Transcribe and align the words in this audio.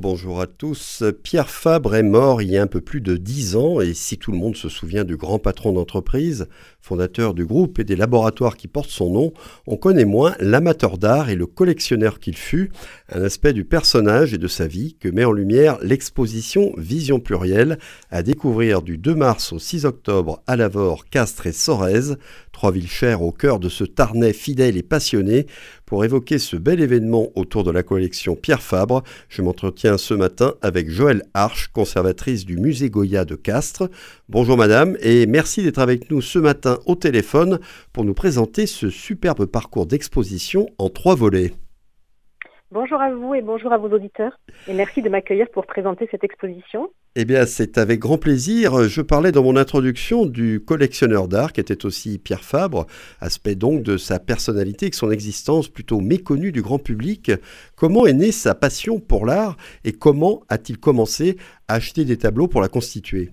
Bonjour 0.00 0.40
à 0.40 0.46
tous. 0.46 1.02
Pierre 1.24 1.50
Fabre 1.50 1.96
est 1.96 2.04
mort 2.04 2.40
il 2.40 2.50
y 2.50 2.56
a 2.56 2.62
un 2.62 2.68
peu 2.68 2.80
plus 2.80 3.00
de 3.00 3.16
dix 3.16 3.56
ans 3.56 3.80
et 3.80 3.94
si 3.94 4.16
tout 4.16 4.30
le 4.30 4.38
monde 4.38 4.54
se 4.54 4.68
souvient 4.68 5.02
du 5.02 5.16
grand 5.16 5.40
patron 5.40 5.72
d'entreprise, 5.72 6.46
fondateur 6.80 7.34
du 7.34 7.44
groupe 7.44 7.78
et 7.78 7.84
des 7.84 7.96
laboratoires 7.96 8.56
qui 8.56 8.68
portent 8.68 8.90
son 8.90 9.10
nom, 9.10 9.32
on 9.66 9.76
connaît 9.76 10.04
moins 10.04 10.34
l'amateur 10.40 10.98
d'art 10.98 11.28
et 11.28 11.34
le 11.34 11.46
collectionneur 11.46 12.18
qu'il 12.18 12.36
fut, 12.36 12.70
un 13.12 13.22
aspect 13.22 13.52
du 13.52 13.64
personnage 13.64 14.32
et 14.32 14.38
de 14.38 14.48
sa 14.48 14.66
vie 14.66 14.96
que 14.98 15.08
met 15.08 15.24
en 15.24 15.32
lumière 15.32 15.78
l'exposition 15.82 16.72
Vision 16.76 17.20
plurielle 17.20 17.78
à 18.10 18.22
découvrir 18.22 18.82
du 18.82 18.98
2 18.98 19.14
mars 19.14 19.52
au 19.52 19.58
6 19.58 19.84
octobre 19.84 20.42
à 20.46 20.56
Lavore, 20.56 21.04
Castres 21.10 21.46
et 21.46 21.52
Sorèze, 21.52 22.16
trois 22.52 22.72
villes 22.72 22.88
chères 22.88 23.22
au 23.22 23.30
cœur 23.30 23.60
de 23.60 23.68
ce 23.68 23.84
Tarnais 23.84 24.32
fidèle 24.32 24.76
et 24.76 24.82
passionné. 24.82 25.46
Pour 25.86 26.04
évoquer 26.04 26.38
ce 26.38 26.56
bel 26.56 26.80
événement 26.80 27.28
autour 27.34 27.64
de 27.64 27.70
la 27.70 27.82
collection 27.82 28.34
Pierre 28.34 28.62
Fabre, 28.62 29.02
je 29.28 29.42
m'entretiens 29.42 29.96
ce 29.96 30.12
matin 30.12 30.54
avec 30.60 30.90
Joëlle 30.90 31.22
Arche, 31.34 31.68
conservatrice 31.68 32.44
du 32.44 32.56
musée 32.56 32.90
Goya 32.90 33.24
de 33.24 33.36
Castres. 33.36 33.88
Bonjour 34.28 34.56
madame 34.56 34.96
et 35.00 35.26
merci 35.26 35.62
d'être 35.62 35.78
avec 35.78 36.10
nous 36.10 36.20
ce 36.20 36.38
matin 36.38 36.77
au 36.86 36.94
téléphone 36.94 37.58
pour 37.92 38.04
nous 38.04 38.14
présenter 38.14 38.66
ce 38.66 38.90
superbe 38.90 39.46
parcours 39.46 39.86
d'exposition 39.86 40.66
en 40.78 40.88
trois 40.88 41.14
volets. 41.14 41.52
Bonjour 42.70 43.00
à 43.00 43.10
vous 43.10 43.34
et 43.34 43.40
bonjour 43.40 43.72
à 43.72 43.78
vos 43.78 43.88
auditeurs 43.88 44.38
et 44.66 44.74
merci 44.74 45.00
de 45.00 45.08
m'accueillir 45.08 45.48
pour 45.54 45.64
présenter 45.64 46.06
cette 46.10 46.22
exposition. 46.22 46.90
Eh 47.16 47.24
bien, 47.24 47.46
c'est 47.46 47.78
avec 47.78 47.98
grand 47.98 48.18
plaisir. 48.18 48.84
Je 48.84 49.00
parlais 49.00 49.32
dans 49.32 49.42
mon 49.42 49.56
introduction 49.56 50.26
du 50.26 50.60
collectionneur 50.60 51.28
d'art 51.28 51.54
qui 51.54 51.62
était 51.62 51.86
aussi 51.86 52.18
Pierre 52.18 52.44
Fabre, 52.44 52.86
aspect 53.22 53.54
donc 53.54 53.82
de 53.82 53.96
sa 53.96 54.18
personnalité 54.18 54.86
et 54.86 54.90
de 54.90 54.94
son 54.94 55.10
existence 55.10 55.68
plutôt 55.68 56.00
méconnue 56.00 56.52
du 56.52 56.60
grand 56.60 56.78
public. 56.78 57.32
Comment 57.74 58.06
est 58.06 58.12
née 58.12 58.32
sa 58.32 58.54
passion 58.54 59.00
pour 59.00 59.24
l'art 59.24 59.56
et 59.84 59.92
comment 59.92 60.42
a-t-il 60.50 60.78
commencé 60.78 61.38
à 61.68 61.74
acheter 61.74 62.04
des 62.04 62.18
tableaux 62.18 62.48
pour 62.48 62.60
la 62.60 62.68
constituer? 62.68 63.30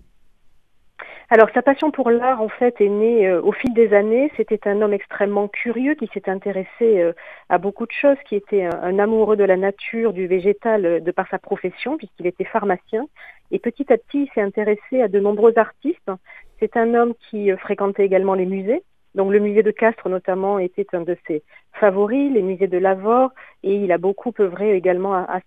Alors 1.29 1.49
sa 1.55 1.63
passion 1.63 1.89
pour 1.89 2.11
l'art 2.11 2.41
en 2.41 2.49
fait 2.49 2.79
est 2.79 2.89
née 2.89 3.27
euh, 3.27 3.41
au 3.41 3.51
fil 3.51 3.73
des 3.73 3.93
années. 3.93 4.31
C'était 4.37 4.67
un 4.69 4.81
homme 4.81 4.93
extrêmement 4.93 5.47
curieux 5.47 5.95
qui 5.95 6.07
s'est 6.13 6.29
intéressé 6.29 6.67
euh, 6.81 7.13
à 7.49 7.57
beaucoup 7.57 7.87
de 7.87 7.91
choses, 7.91 8.17
qui 8.29 8.35
était 8.35 8.63
un, 8.63 8.99
amoureux 8.99 9.35
de 9.35 9.43
la 9.43 9.57
nature, 9.57 10.13
du 10.13 10.27
végétal 10.27 10.85
euh, 10.85 10.99
de 10.99 11.11
par 11.11 11.27
sa 11.29 11.39
profession 11.39 11.97
puisqu'il 11.97 12.27
était 12.27 12.43
pharmacien. 12.43 13.07
Et 13.51 13.57
petit 13.57 13.91
à 13.91 13.97
petit, 13.97 14.23
il 14.23 14.29
s'est 14.35 14.41
intéressé 14.41 15.01
à 15.01 15.07
de 15.07 15.19
nombreux 15.19 15.57
artistes. 15.57 16.11
C'est 16.59 16.77
un 16.77 16.93
homme 16.93 17.13
qui 17.29 17.51
fréquentait 17.57 18.05
également 18.05 18.35
les 18.35 18.45
musées. 18.45 18.83
Donc 19.15 19.31
le 19.31 19.39
musée 19.39 19.63
de 19.63 19.71
Castres 19.71 20.09
notamment 20.09 20.59
était 20.59 20.87
un 20.93 21.01
de 21.01 21.17
ses 21.25 21.41
favoris, 21.73 22.31
les 22.31 22.41
musées 22.41 22.67
de 22.67 22.77
Lavore, 22.77 23.31
et 23.63 23.75
il 23.75 23.91
a 23.91 23.97
beaucoup 23.97 24.33
œuvré 24.39 24.75
également 24.75 25.13
à, 25.13 25.21
à 25.21 25.39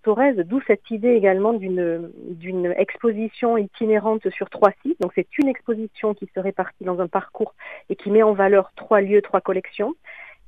d'où 0.43 0.59
cette 0.67 0.89
idée 0.91 1.13
également 1.13 1.53
d'une 1.53 2.11
d'une 2.27 2.73
exposition 2.77 3.57
itinérante 3.57 4.29
sur 4.31 4.49
trois 4.49 4.71
sites. 4.81 4.99
Donc 4.99 5.11
c'est 5.15 5.37
une 5.37 5.47
exposition 5.47 6.13
qui 6.13 6.27
se 6.33 6.39
répartit 6.39 6.83
dans 6.83 6.99
un 6.99 7.07
parcours 7.07 7.53
et 7.89 7.95
qui 7.95 8.09
met 8.11 8.23
en 8.23 8.33
valeur 8.33 8.71
trois 8.75 9.01
lieux, 9.01 9.21
trois 9.21 9.41
collections. 9.41 9.95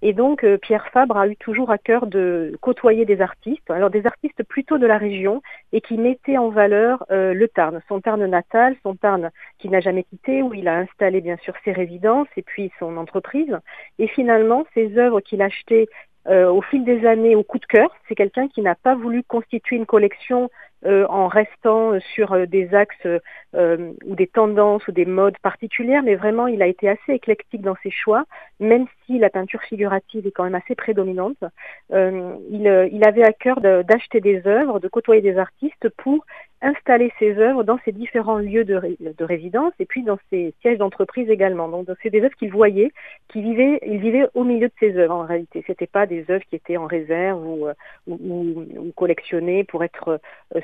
Et 0.02 0.14
donc, 0.14 0.44
euh, 0.44 0.58
Pierre 0.58 0.88
Fabre 0.88 1.18
a 1.18 1.28
eu 1.28 1.36
toujours 1.36 1.70
à 1.70 1.78
cœur 1.78 2.08
de 2.08 2.58
côtoyer 2.62 3.06
des 3.06 3.22
artistes, 3.22 3.70
alors 3.70 3.92
des 3.92 4.06
artistes 4.06 4.44
plutôt 4.44 4.78
de 4.78 4.88
la 4.88 4.98
région, 4.98 5.42
et 5.74 5.82
qui 5.82 5.98
mettaient 5.98 6.38
en 6.38 6.50
valeur 6.50 7.06
euh, 7.12 7.34
le 7.34 7.48
Tarn, 7.48 7.82
son 7.88 8.02
Tarn 8.02 8.26
natal, 8.26 8.76
son 8.82 8.96
Tarn 8.96 9.30
qui 9.60 9.70
n'a 9.70 9.80
jamais 9.80 10.04
quitté, 10.04 10.42
où 10.42 10.54
il 10.54 10.68
a 10.68 10.78
installé 10.78 11.22
bien 11.22 11.38
sûr 11.38 11.54
ses 11.64 11.72
résidences 11.72 12.28
et 12.36 12.42
puis 12.42 12.72
son 12.80 12.98
entreprise. 12.98 13.58
Et 14.00 14.08
finalement, 14.08 14.66
ces 14.74 14.98
œuvres 14.98 15.22
qu'il 15.22 15.42
achetait 15.42 15.88
euh, 16.28 16.52
au 16.52 16.62
fil 16.62 16.84
des 16.84 17.06
années 17.06 17.36
au 17.36 17.44
coup 17.44 17.58
de 17.58 17.66
cœur. 17.66 17.90
C'est 18.08 18.16
quelqu'un 18.16 18.48
qui 18.48 18.62
n'a 18.62 18.76
pas 18.76 18.96
voulu 18.96 19.24
constituer 19.24 19.76
une 19.76 19.88
collection 19.88 20.50
euh, 20.86 21.06
en 21.08 21.28
restant 21.28 22.00
sur 22.14 22.34
euh, 22.34 22.46
des 22.46 22.74
axes 22.74 23.08
ou 23.54 24.16
des 24.16 24.28
tendances 24.28 24.88
ou 24.88 24.92
des 24.92 25.06
modes 25.06 25.38
particulières, 25.40 26.04
mais 26.04 26.16
vraiment 26.16 26.48
il 26.48 26.62
a 26.62 26.68
été 26.68 26.88
assez 26.88 27.14
éclectique 27.14 27.62
dans 27.62 27.76
ses 27.84 27.92
choix, 27.92 28.24
même 28.60 28.86
si 29.06 29.20
la 29.20 29.30
peinture 29.30 29.62
figurative 29.64 30.26
est 30.26 30.32
quand 30.32 30.46
même 30.46 30.56
assez 30.56 30.74
prédominante. 30.76 31.44
il, 31.92 32.90
il 32.92 33.04
avait 33.06 33.26
à 33.26 33.34
cœur 33.34 33.60
d'acheter 33.60 34.22
des 34.22 34.48
œuvres, 34.48 34.80
de 34.80 34.88
côtoyer 34.88 35.22
des 35.22 35.38
artistes 35.38 35.90
pour 35.98 36.26
installer 36.62 37.12
ses 37.20 37.38
œuvres 37.38 37.64
dans 37.64 37.80
ses 37.84 37.92
différents 37.92 38.38
lieux 38.38 38.64
de, 38.64 38.80
de 39.00 39.26
résidence 39.26 39.74
et 39.80 39.86
puis 39.86 40.04
dans 40.04 40.18
ses 40.30 40.54
sièges 40.62 40.78
d'entreprise 40.78 41.30
également. 41.30 41.68
Donc 41.68 41.88
c'est 42.02 42.10
des 42.10 42.22
œuvres 42.22 42.36
qu'il 42.36 42.52
voyait, 42.52 42.92
qui 43.30 43.42
vivait, 43.42 43.80
il 43.86 43.98
vivait 43.98 44.28
au 44.36 44.44
milieu 44.44 44.68
de 44.68 44.74
ses 44.80 44.96
œuvres 44.98 45.16
en 45.16 45.26
réalité. 45.26 45.64
C'était 45.66 45.88
pas 45.88 46.06
des 46.06 46.26
œuvres 46.30 46.46
qui 46.50 46.56
étaient 46.56 46.78
en 46.78 46.86
réserve 46.86 47.46
ou, 47.46 47.68
euh, 47.68 47.74
ou, 48.08 48.66
ou, 48.78 48.92
collectionnées 48.96 49.64
pour 49.64 49.84
être 49.84 50.20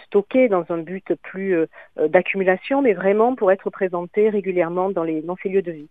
euh, 0.08 0.20
stockées 0.22 0.50
dans 0.50 0.66
un 0.70 0.78
but 0.78 1.14
plus 1.22 1.56
euh, 1.56 1.68
d'accumulation, 2.08 2.82
mais 2.82 2.94
vraiment 2.94 3.36
pour 3.36 3.52
être 3.52 3.70
présentées 3.70 4.30
régulièrement 4.30 4.90
dans, 4.90 5.04
les, 5.04 5.22
dans 5.22 5.36
ces 5.42 5.50
lieux 5.50 5.62
de 5.62 5.72
vie. 5.72 5.88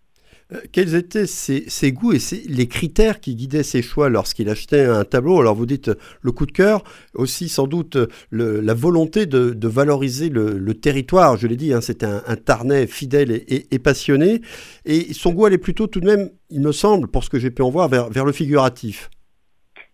Euh, 0.53 0.57
quels 0.71 0.95
étaient 0.95 1.25
ses, 1.25 1.91
goûts 1.91 2.13
et 2.13 2.19
les 2.47 2.67
critères 2.67 3.19
qui 3.19 3.35
guidaient 3.35 3.63
ses 3.63 3.81
choix 3.81 4.09
lorsqu'il 4.09 4.49
achetait 4.49 4.85
un 4.85 5.03
tableau? 5.03 5.39
Alors 5.39 5.55
vous 5.55 5.65
dites 5.65 5.91
le 6.21 6.31
coup 6.31 6.45
de 6.45 6.51
cœur, 6.51 6.83
aussi 7.13 7.49
sans 7.49 7.67
doute 7.67 7.97
la 8.31 8.73
volonté 8.73 9.25
de, 9.25 9.67
valoriser 9.67 10.29
le, 10.29 10.73
territoire. 10.73 11.37
Je 11.37 11.47
l'ai 11.47 11.57
dit, 11.57 11.73
hein, 11.73 11.81
c'était 11.81 12.05
un, 12.05 12.35
Tarnais 12.37 12.87
fidèle 12.87 13.31
et, 13.31 13.79
passionné. 13.79 14.41
Et 14.85 15.13
son 15.13 15.33
goût 15.33 15.45
allait 15.45 15.57
plutôt 15.57 15.87
tout 15.87 15.99
de 15.99 16.05
même, 16.05 16.29
il 16.49 16.61
me 16.61 16.71
semble, 16.71 17.07
pour 17.09 17.23
ce 17.23 17.29
que 17.29 17.39
j'ai 17.39 17.51
pu 17.51 17.61
en 17.61 17.69
voir, 17.69 17.89
vers, 17.89 18.09
vers 18.09 18.25
le 18.25 18.31
figuratif. 18.31 19.09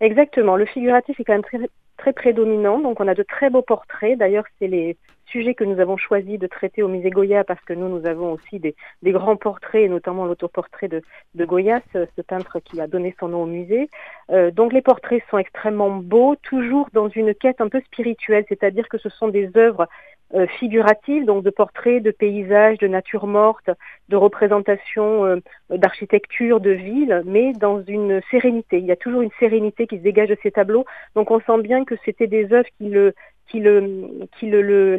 Exactement, 0.02 0.58
le 0.58 0.66
figuratif 0.66 1.20
est 1.20 1.24
quand 1.24 1.34
même 1.34 1.44
très, 1.44 1.60
très 2.04 2.14
prédominant. 2.14 2.80
Donc 2.80 3.00
on 3.00 3.08
a 3.08 3.16
de 3.16 3.24
très 3.24 3.50
beaux 3.50 3.62
portraits. 3.62 4.18
D'ailleurs, 4.18 4.44
c'est 4.60 4.68
les 4.68 4.98
sujet 5.26 5.56
que 5.56 5.64
nous 5.64 5.80
avons 5.80 5.98
choisi 5.98 6.38
de 6.38 6.46
traiter 6.46 6.84
au 6.84 6.88
musée 6.88 7.10
Goya 7.10 7.44
parce 7.44 7.62
que 7.62 7.74
nous, 7.74 7.90
nous 7.90 8.06
avons 8.06 8.34
aussi 8.34 8.60
des, 8.60 8.76
grands 9.04 9.36
portraits, 9.36 9.90
notamment 9.90 10.26
l'autoportrait 10.26 10.88
de, 10.88 11.02
de 11.34 11.46
Goya, 11.46 11.82
ce, 11.94 12.22
peintre 12.22 12.60
qui 12.60 12.80
a 12.80 12.88
donné 12.88 13.16
son 13.20 13.30
nom 13.30 13.44
au 13.44 13.46
musée. 13.48 13.90
Euh, 14.30 14.52
donc 14.52 14.74
les 14.74 14.82
portraits 14.82 15.24
sont 15.32 15.40
extrêmement 15.40 15.90
beaux, 15.90 16.36
toujours 16.44 16.88
dans 16.94 17.10
une 17.10 17.34
quête 17.34 17.62
un 17.62 17.70
peu 17.70 17.82
spirituelle, 17.82 18.46
c'est-à-dire 18.48 18.88
que 18.90 18.98
ce 18.98 19.10
sont 19.10 19.30
des 19.30 19.50
œuvres 19.58 19.88
euh, 20.36 20.48
figuratives, 20.48 21.26
donc 21.26 21.44
de 21.44 21.50
portraits, 21.50 22.02
de 22.02 22.12
paysages, 22.12 22.78
de 22.80 22.88
nature 22.88 23.28
morte, 23.28 23.70
de 24.10 24.16
représentations 24.16 25.26
euh, 25.26 25.38
d'architecture, 25.70 26.60
de 26.60 26.72
ville, 26.72 27.22
mais 27.26 27.54
dans 27.54 27.84
une 27.84 28.22
sérénité. 28.32 28.80
Il 28.80 28.86
y 28.86 28.92
a 28.92 28.96
toujours 28.96 29.22
une 29.22 29.32
sérénité 29.40 29.86
qui 29.86 29.98
se 29.98 30.04
dégage 30.04 30.30
de 30.30 30.38
ces 30.42 30.52
tableaux. 30.52 30.86
Donc 31.16 31.32
on 31.32 31.40
sent 31.42 31.62
bien 31.62 31.86
que 31.86 31.96
c'était 32.04 32.28
des 32.28 32.52
œuvres 32.52 32.70
qui 32.78 32.90
le 32.90 33.14
qui 33.48 33.60
le 33.60 34.28
qui 34.40 34.50
le 34.50 34.98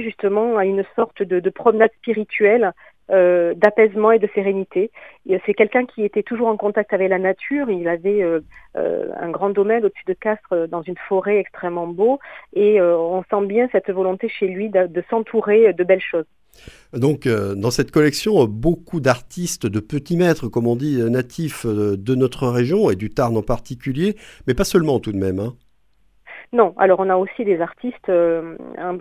justement 0.00 0.56
à 0.56 0.64
une 0.64 0.84
sorte 0.94 1.22
de 1.22 1.50
promenade 1.50 1.90
spirituelle 1.98 2.72
euh, 3.12 3.52
d'apaisement 3.54 4.10
et 4.10 4.18
de 4.18 4.28
sérénité. 4.34 4.90
C'est 5.44 5.52
quelqu'un 5.52 5.84
qui 5.84 6.02
était 6.02 6.22
toujours 6.22 6.48
en 6.48 6.56
contact 6.56 6.94
avec 6.94 7.10
la 7.10 7.18
nature. 7.18 7.68
Il 7.68 7.86
avait 7.86 8.22
euh, 8.22 8.40
euh, 8.76 9.10
un 9.20 9.28
grand 9.28 9.50
domaine 9.50 9.84
au-dessus 9.84 10.04
de 10.06 10.14
Castres 10.14 10.68
dans 10.68 10.80
une 10.80 10.96
forêt 11.08 11.36
extrêmement 11.36 11.86
beau 11.86 12.20
et 12.54 12.80
on 12.80 13.22
sent 13.30 13.46
bien 13.46 13.68
cette 13.70 13.90
volonté 13.90 14.28
chez 14.28 14.46
lui 14.48 14.70
de, 14.70 15.04
s'entourer 15.10 15.74
de 15.74 15.84
belles 15.84 16.00
choses. 16.00 16.24
Donc, 16.94 17.28
dans 17.28 17.70
cette 17.70 17.90
collection, 17.90 18.44
beaucoup 18.46 19.00
d'artistes 19.00 19.66
de 19.66 19.80
petits 19.80 20.16
maîtres, 20.16 20.48
comme 20.48 20.66
on 20.66 20.76
dit, 20.76 20.98
natifs 21.10 21.66
de 21.66 22.14
notre 22.14 22.48
région 22.48 22.90
et 22.90 22.96
du 22.96 23.10
Tarn 23.10 23.36
en 23.36 23.42
particulier, 23.42 24.16
mais 24.46 24.54
pas 24.54 24.64
seulement 24.64 25.00
tout 25.00 25.12
de 25.12 25.18
même. 25.18 25.38
Hein. 25.38 25.54
Non, 26.54 26.74
alors 26.76 27.00
on 27.00 27.08
a 27.08 27.16
aussi 27.16 27.46
des 27.46 27.62
artistes 27.62 28.10
euh, 28.10 28.56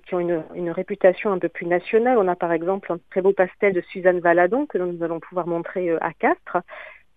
qui 0.07 0.15
ont 0.15 0.19
une, 0.55 0.71
réputation 0.71 1.33
un 1.33 1.39
peu 1.39 1.49
plus 1.49 1.65
nationale. 1.65 2.17
On 2.17 2.29
a 2.29 2.35
par 2.37 2.53
exemple 2.53 2.93
un 2.93 2.99
très 3.09 3.21
beau 3.21 3.33
pastel 3.33 3.73
de 3.73 3.81
Suzanne 3.81 4.21
Valadon 4.21 4.65
que 4.65 4.77
nous 4.77 5.03
allons 5.03 5.19
pouvoir 5.19 5.47
montrer 5.47 5.89
euh, 5.89 5.97
à 5.99 6.13
Castres. 6.13 6.59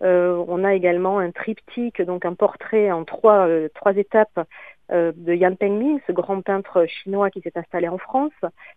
Euh, 0.03 0.45
on 0.49 0.65
a 0.65 0.75
également 0.75 1.21
un 1.21 1.31
triptyque, 1.31 2.03
donc 2.03 2.25
un 2.25 2.35
portrait 2.35 2.91
en 2.91 3.05
trois, 3.05 3.47
étapes 3.97 4.41
de 4.91 5.35
Yan 5.35 5.55
Pengming, 5.55 6.01
ce 6.07 6.13
grand 6.13 6.43
peintre 6.43 6.85
chinois 6.87 7.31
qui 7.31 7.41
s'est 7.41 7.57
installé 7.57 7.89
en 7.89 7.97
France, 7.97 8.33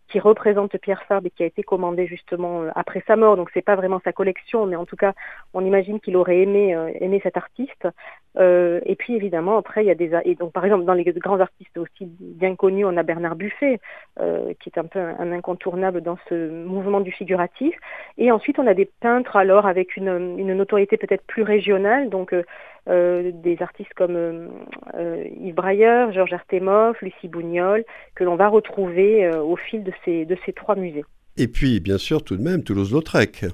qui 0.07 0.19
représente 0.19 0.77
Pierre 0.77 1.03
Fabre 1.03 1.25
et 1.25 1.31
qui 1.31 1.43
a 1.43 1.47
été 1.47 1.63
commandé 1.63 2.05
justement 2.05 2.65
après 2.75 3.03
sa 3.07 3.15
mort. 3.15 3.35
Donc 3.35 3.49
c'est 3.53 3.63
pas 3.63 3.75
vraiment 3.75 3.99
sa 4.05 4.13
collection, 4.13 4.67
mais 4.67 4.75
en 4.77 4.85
tout 4.85 4.95
cas, 4.95 5.13
on 5.53 5.65
imagine 5.65 5.99
qu'il 5.99 6.15
aurait 6.15 6.37
aimé 6.37 6.77
aimé 7.01 7.19
cet 7.23 7.35
artiste. 7.35 7.87
Euh, 8.37 8.79
et 8.85 8.95
puis 8.95 9.15
évidemment, 9.15 9.57
après 9.57 9.83
il 9.83 9.87
y 9.87 9.91
a 9.91 9.95
des 9.95 10.11
et 10.25 10.35
donc 10.35 10.51
par 10.51 10.65
exemple 10.65 10.85
dans 10.85 10.93
les 10.93 11.03
grands 11.03 11.39
artistes 11.39 11.77
aussi 11.77 12.05
bien 12.19 12.55
connus, 12.55 12.85
on 12.85 12.95
a 12.97 13.03
Bernard 13.03 13.35
Buffet, 13.35 13.79
qui 14.17 14.69
est 14.69 14.77
un 14.77 14.85
peu 14.85 14.99
un, 14.99 15.31
incontournable 15.31 16.01
dans 16.01 16.17
ce 16.29 16.63
mouvement 16.65 16.99
du 16.99 17.11
figuratif. 17.11 17.75
Et 18.17 18.31
ensuite 18.31 18.59
on 18.59 18.67
a 18.67 18.73
des 18.73 18.89
peintres 18.99 19.35
alors 19.35 19.65
avec 19.65 19.97
une, 19.97 20.35
une 20.37 20.53
notoriété 20.53 20.97
peut-être 20.97 21.23
plus 21.25 21.43
régionale, 21.43 22.09
donc 22.09 22.33
euh, 22.89 23.31
des 23.33 23.61
artistes 23.61 23.93
comme 23.97 24.15
euh, 24.15 24.47
euh, 24.95 25.25
Yves 25.41 25.55
Brailleur, 25.55 26.13
Georges 26.13 26.31
Artemoff, 26.31 27.01
Lucie 27.01 27.27
Bougnol, 27.27 27.83
que 28.15 28.23
l'on 28.23 28.37
va 28.37 28.47
retrouver 28.47 29.29
au 29.29 29.57
fil 29.57 29.83
de 29.83 29.91
ces, 30.05 30.23
de 30.23 30.37
ces 30.45 30.53
trois 30.53 30.75
musées. 30.75 31.03
Et 31.35 31.49
puis, 31.49 31.81
bien 31.81 31.97
sûr, 31.97 32.23
tout 32.23 32.37
de 32.37 32.41
même, 32.41 32.63
Toulouse-Lautrec 32.63 33.45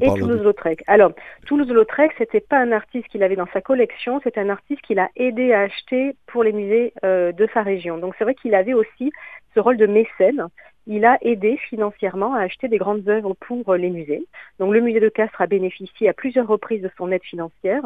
et 0.00 0.06
Toulouse-Lautrec. 0.06 0.82
Alors, 0.86 1.12
Toulouse-Lautrec, 1.46 2.12
c'était 2.18 2.40
pas 2.40 2.58
un 2.58 2.72
artiste 2.72 3.08
qu'il 3.08 3.22
avait 3.22 3.36
dans 3.36 3.48
sa 3.52 3.60
collection, 3.60 4.20
c'est 4.22 4.38
un 4.38 4.48
artiste 4.48 4.80
qu'il 4.82 4.98
a 4.98 5.08
aidé 5.16 5.52
à 5.52 5.60
acheter 5.60 6.16
pour 6.26 6.42
les 6.42 6.52
musées 6.52 6.92
euh, 7.04 7.32
de 7.32 7.48
sa 7.54 7.62
région. 7.62 7.98
Donc 7.98 8.14
c'est 8.18 8.24
vrai 8.24 8.34
qu'il 8.34 8.54
avait 8.54 8.74
aussi 8.74 9.12
ce 9.54 9.60
rôle 9.60 9.76
de 9.76 9.86
mécène 9.86 10.48
il 10.86 11.04
a 11.04 11.18
aidé 11.22 11.56
financièrement 11.68 12.34
à 12.34 12.40
acheter 12.40 12.68
des 12.68 12.76
grandes 12.76 13.08
œuvres 13.08 13.34
pour 13.34 13.68
euh, 13.70 13.76
les 13.76 13.90
musées. 13.90 14.26
Donc 14.58 14.72
le 14.72 14.80
musée 14.80 15.00
de 15.00 15.08
Castres 15.08 15.40
a 15.40 15.46
bénéficié 15.46 16.08
à 16.08 16.12
plusieurs 16.12 16.46
reprises 16.46 16.82
de 16.82 16.90
son 16.98 17.10
aide 17.10 17.22
financière. 17.22 17.82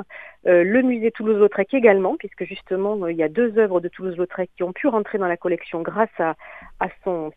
Euh, 0.46 0.64
le 0.64 0.82
musée 0.82 1.10
Toulouse-Lautrec 1.12 1.72
également, 1.74 2.16
puisque 2.16 2.44
justement 2.44 3.00
euh, 3.04 3.12
il 3.12 3.18
y 3.18 3.22
a 3.22 3.28
deux 3.28 3.56
œuvres 3.58 3.80
de 3.80 3.88
Toulouse-Lautrec 3.88 4.50
qui 4.56 4.62
ont 4.64 4.72
pu 4.72 4.88
rentrer 4.88 5.18
dans 5.18 5.28
la 5.28 5.36
collection 5.36 5.82
grâce 5.82 6.08
à, 6.18 6.34
son, 7.04 7.30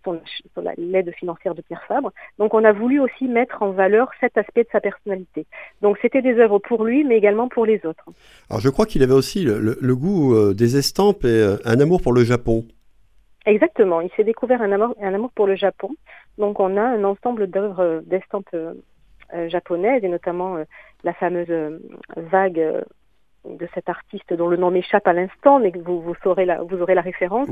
l'aide 0.77 1.13
financière 1.13 1.53
de 1.53 1.61
Pierre 1.61 1.83
Fabre. 1.87 2.11
Donc 2.39 2.53
on 2.53 2.63
a 2.63 2.71
voulu 2.71 2.99
aussi 2.99 3.27
mettre 3.27 3.61
en 3.61 3.71
valeur 3.71 4.09
cet 4.19 4.37
aspect 4.37 4.63
de 4.63 4.69
sa 4.71 4.81
personnalité. 4.81 5.45
Donc 5.81 5.97
c'était 6.01 6.21
des 6.21 6.39
œuvres 6.39 6.59
pour 6.59 6.85
lui, 6.85 7.03
mais 7.03 7.17
également 7.17 7.47
pour 7.47 7.65
les 7.65 7.85
autres. 7.85 8.05
Alors 8.49 8.61
je 8.61 8.69
crois 8.69 8.85
qu'il 8.85 9.03
avait 9.03 9.13
aussi 9.13 9.43
le 9.45 9.95
goût 9.95 10.53
des 10.53 10.77
estampes 10.77 11.25
et 11.25 11.55
un 11.65 11.79
amour 11.79 12.01
pour 12.01 12.13
le 12.13 12.23
Japon. 12.23 12.65
Exactement, 13.45 14.01
il 14.01 14.11
s'est 14.15 14.23
découvert 14.23 14.61
un 14.61 14.71
amour, 14.71 14.95
un 15.01 15.13
amour 15.13 15.31
pour 15.33 15.47
le 15.47 15.55
Japon. 15.55 15.89
Donc 16.37 16.59
on 16.59 16.77
a 16.77 16.81
un 16.81 17.03
ensemble 17.03 17.47
d'œuvres 17.47 17.83
euh, 17.83 18.01
d'estampes 18.05 18.47
euh, 18.53 18.73
euh, 19.33 19.49
japonaises 19.49 20.03
et 20.03 20.09
notamment 20.09 20.57
la 21.03 21.13
fameuse 21.13 21.79
vague 22.15 22.83
de 23.43 23.67
cet 23.73 23.89
artiste 23.89 24.31
dont 24.33 24.47
le 24.47 24.57
nom 24.57 24.69
m'échappe 24.69 25.07
à 25.07 25.13
l'instant, 25.13 25.59
mais 25.59 25.71
que 25.71 25.79
vous, 25.79 25.99
vous, 25.99 26.13
saurez 26.21 26.45
la, 26.45 26.61
vous 26.61 26.79
aurez 26.79 26.93
la 26.93 27.01
référence. 27.01 27.47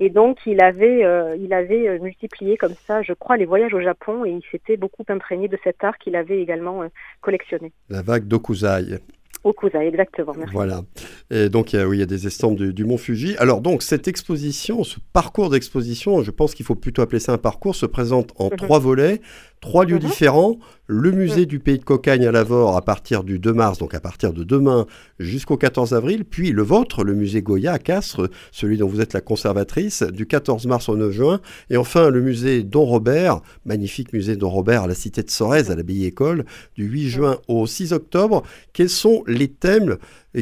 Et 0.00 0.10
donc 0.10 0.38
il 0.44 0.60
avait, 0.60 1.06
il 1.38 1.52
avait 1.54 1.98
multiplié 2.00 2.56
comme 2.56 2.74
ça, 2.86 3.00
je 3.02 3.14
crois, 3.14 3.36
les 3.36 3.46
voyages 3.46 3.72
au 3.72 3.80
Japon 3.80 4.24
et 4.26 4.30
il 4.30 4.42
s'était 4.50 4.76
beaucoup 4.76 5.04
imprégné 5.08 5.48
de 5.48 5.58
cet 5.64 5.82
art 5.82 5.96
qu'il 5.98 6.16
avait 6.16 6.42
également 6.42 6.82
collectionné. 7.22 7.72
La 7.88 8.02
vague 8.02 8.26
d'Okuzai. 8.26 8.98
Okusa, 9.42 9.84
exactement. 9.84 10.32
Merci. 10.36 10.52
Voilà. 10.52 10.82
Et 11.30 11.48
donc, 11.48 11.72
il 11.72 11.76
y 11.76 11.78
a, 11.78 11.88
oui, 11.88 11.96
il 11.96 12.00
y 12.00 12.02
a 12.02 12.06
des 12.06 12.26
estampes 12.26 12.56
du, 12.56 12.84
Mont 12.84 12.98
Fuji. 12.98 13.36
Alors, 13.38 13.60
donc, 13.60 13.82
cette 13.82 14.06
exposition, 14.06 14.84
ce 14.84 14.98
parcours 15.12 15.50
d'exposition, 15.50 16.22
je 16.22 16.30
pense 16.30 16.54
qu'il 16.54 16.66
faut 16.66 16.74
plutôt 16.74 17.02
appeler 17.02 17.20
ça 17.20 17.32
un 17.32 17.38
parcours, 17.38 17.74
se 17.74 17.86
présente 17.86 18.32
en 18.36 18.46
mhm. 18.50 18.56
trois 18.56 18.78
volets. 18.78 19.20
Trois 19.60 19.84
lieux 19.84 19.96
mhm. 19.96 20.00
différents, 20.00 20.58
le 20.86 21.12
musée 21.12 21.42
mhm. 21.42 21.46
du 21.46 21.58
Pays 21.58 21.78
de 21.78 21.84
Cocagne 21.84 22.26
à 22.26 22.32
Lavore 22.32 22.78
à 22.78 22.82
partir 22.82 23.24
du 23.24 23.38
2 23.38 23.52
mars, 23.52 23.76
donc 23.76 23.92
à 23.92 24.00
partir 24.00 24.32
de 24.32 24.42
demain 24.42 24.86
jusqu'au 25.18 25.58
14 25.58 25.92
avril, 25.92 26.24
puis 26.24 26.50
le 26.50 26.62
vôtre, 26.62 27.04
le 27.04 27.12
musée 27.12 27.42
Goya 27.42 27.74
à 27.74 27.78
Castres, 27.78 28.30
celui 28.52 28.78
dont 28.78 28.88
vous 28.88 29.02
êtes 29.02 29.12
la 29.12 29.20
conservatrice, 29.20 30.02
du 30.02 30.26
14 30.26 30.66
mars 30.66 30.88
au 30.88 30.96
9 30.96 31.12
juin, 31.12 31.40
et 31.68 31.76
enfin 31.76 32.08
le 32.08 32.22
musée 32.22 32.62
Don 32.62 32.86
Robert, 32.86 33.42
magnifique 33.66 34.14
musée 34.14 34.34
Don 34.34 34.48
Robert 34.48 34.84
à 34.84 34.86
la 34.86 34.94
cité 34.94 35.22
de 35.22 35.30
Sorèze, 35.30 35.70
à 35.70 35.76
l'abbaye 35.76 36.06
école, 36.06 36.46
du 36.74 36.86
8 36.86 37.08
juin 37.10 37.38
au 37.46 37.66
6 37.66 37.92
octobre. 37.92 38.42
Quels 38.72 38.88
sont 38.88 39.22
les 39.30 39.48
thèmes 39.48 39.96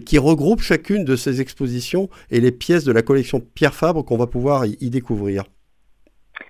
qui 0.05 0.19
regroupent 0.19 0.62
chacune 0.62 1.05
de 1.05 1.17
ces 1.17 1.40
expositions 1.40 2.08
et 2.31 2.40
les 2.40 2.52
pièces 2.52 2.85
de 2.85 2.93
la 2.93 3.02
collection 3.02 3.40
Pierre 3.40 3.75
Fabre 3.75 4.05
qu'on 4.05 4.17
va 4.17 4.26
pouvoir 4.26 4.67
y 4.67 4.90
découvrir 4.90 5.44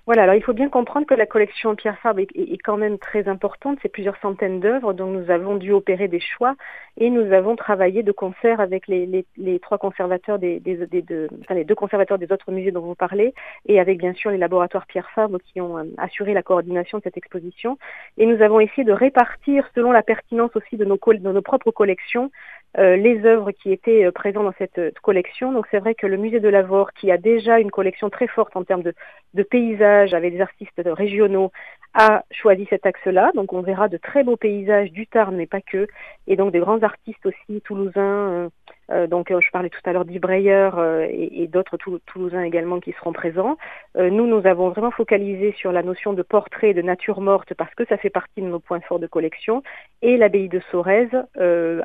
voilà, 0.05 0.23
alors 0.23 0.35
il 0.35 0.43
faut 0.43 0.53
bien 0.53 0.69
comprendre 0.69 1.05
que 1.05 1.13
la 1.13 1.25
collection 1.25 1.75
Pierre 1.75 1.97
Fabre 1.99 2.21
est, 2.21 2.57
quand 2.63 2.77
même 2.77 2.97
très 2.97 3.27
importante, 3.27 3.77
c'est 3.81 3.89
plusieurs 3.89 4.17
centaines 4.17 4.59
d'œuvres, 4.59 4.93
donc 4.93 5.13
nous 5.13 5.31
avons 5.31 5.55
dû 5.55 5.71
opérer 5.71 6.07
des 6.07 6.19
choix 6.19 6.55
et 6.97 7.09
nous 7.09 7.31
avons 7.31 7.55
travaillé 7.55 8.03
de 8.03 8.11
concert 8.11 8.59
avec 8.59 8.87
les, 8.87 9.25
trois 9.61 9.77
conservateurs 9.77 10.39
des, 10.39 10.59
deux 10.59 11.75
conservateurs 11.75 12.17
des 12.17 12.31
autres 12.31 12.51
musées 12.51 12.71
dont 12.71 12.81
vous 12.81 12.95
parlez 12.95 13.33
et 13.67 13.79
avec 13.79 13.99
bien 13.99 14.13
sûr 14.13 14.31
les 14.31 14.37
laboratoires 14.37 14.87
Pierre 14.87 15.09
Fabre 15.11 15.39
qui 15.39 15.61
ont 15.61 15.77
euh, 15.77 15.83
assuré 15.97 16.33
la 16.33 16.43
coordination 16.43 16.97
de 16.97 17.03
cette 17.03 17.17
exposition. 17.17 17.77
Et 18.17 18.25
nous 18.25 18.41
avons 18.41 18.59
essayé 18.59 18.83
de 18.83 18.91
répartir 18.91 19.65
selon 19.75 19.91
la 19.91 20.01
pertinence 20.01 20.55
aussi 20.55 20.77
de 20.77 20.85
nos 20.85 21.41
propres 21.41 21.71
collections 21.71 22.31
euh, 22.77 22.95
les 22.95 23.25
œuvres 23.25 23.51
qui 23.51 23.71
étaient 23.71 24.05
euh, 24.05 24.11
présentes 24.11 24.43
dans 24.43 24.53
cette 24.57 24.77
euh, 24.77 24.91
collection. 25.01 25.51
Donc 25.51 25.65
c'est 25.71 25.79
vrai 25.79 25.95
que 25.95 26.05
le 26.05 26.17
musée 26.17 26.39
de 26.39 26.49
Lavore, 26.49 26.93
qui 26.93 27.11
a 27.11 27.17
déjà 27.17 27.59
une 27.59 27.71
collection 27.71 28.09
très 28.09 28.27
forte 28.27 28.55
en 28.55 28.63
termes 28.63 28.83
de, 28.83 28.93
de 29.33 29.43
paysages 29.43 30.13
avec 30.13 30.33
des 30.33 30.41
artistes 30.41 30.81
régionaux, 30.85 31.51
a 31.95 32.23
choisi 32.31 32.67
cet 32.69 32.85
axe-là. 32.85 33.31
Donc 33.33 33.53
on 33.53 33.61
verra 33.61 33.87
de 33.87 33.97
très 33.97 34.23
beaux 34.23 34.37
paysages 34.37 34.91
du 34.91 35.07
Tarn, 35.07 35.35
mais 35.35 35.47
pas 35.47 35.61
que, 35.61 35.87
et 36.27 36.35
donc 36.35 36.51
des 36.51 36.59
grands 36.59 36.83
artistes 36.83 37.25
aussi 37.25 37.61
toulousains. 37.61 38.49
Euh, 38.91 39.07
donc 39.07 39.29
je 39.29 39.51
parlais 39.51 39.69
tout 39.69 39.79
à 39.85 39.93
l'heure 39.93 40.05
d'Ibreyer 40.05 40.69
et, 41.09 41.43
et 41.43 41.47
d'autres 41.47 41.77
toulousains 42.05 42.43
également 42.43 42.79
qui 42.79 42.91
seront 42.93 43.13
présents. 43.13 43.57
nous, 43.95 44.27
nous 44.27 44.45
avons 44.45 44.69
vraiment 44.69 44.91
focalisé 44.91 45.53
sur 45.57 45.71
la 45.71 45.83
notion 45.83 46.13
de 46.13 46.21
portrait 46.21 46.73
de 46.73 46.81
nature 46.81 47.21
morte 47.21 47.53
parce 47.53 47.73
que 47.75 47.85
ça 47.85 47.97
fait 47.97 48.09
partie 48.09 48.41
de 48.41 48.47
nos 48.47 48.59
points 48.59 48.81
forts 48.81 48.99
de 48.99 49.07
collection. 49.07 49.63
Et 50.01 50.17
l'abbaye 50.17 50.49
de 50.49 50.61
Sorèze 50.71 51.09